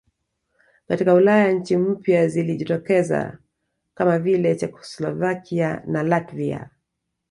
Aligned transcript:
Katika 0.87 1.13
Ulaya 1.13 1.51
nchi 1.51 1.77
mpya 1.77 2.27
zilijitokeza 2.27 3.37
kama 3.95 4.19
vile 4.19 4.55
Chekoslovakia 4.55 5.83
na 5.87 6.03
Latvia 6.03 6.69